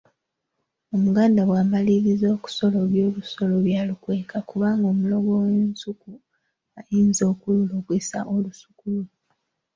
Omuganda 0.95 1.41
bw’amaliriza 1.49 2.27
okusolobya 2.35 3.01
olusolobyo 3.09 3.73
alukweka 3.81 4.37
kubanga 4.49 4.85
omulogo 4.93 5.29
w’ensuku 5.41 6.11
ayinza 6.79 7.23
okululogesa 7.33 8.19
olusuku 8.35 8.83
lwo. 8.95 9.05